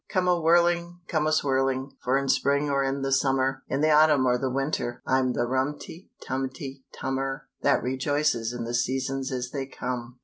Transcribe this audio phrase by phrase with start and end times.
[0.09, 3.91] Come a whirling, come a swirling; For in spring or in the summer, In the
[3.91, 9.51] autumn or the winter I'm the rumty, tumty, tummer That rejoices in the seasons as
[9.51, 10.17] they come.